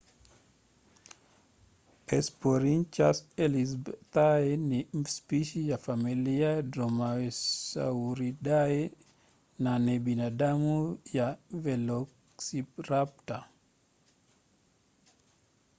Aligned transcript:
hesperonychus 2.09 3.17
elizabethae 3.43 4.51
ni 4.69 4.79
spishi 5.13 5.61
ya 5.69 5.77
familia 5.77 6.49
dromaeosauridae 6.61 8.81
na 9.59 9.79
ni 9.79 9.99
binamu 9.99 10.99
ya 11.13 11.27
velociraptor 11.51 13.43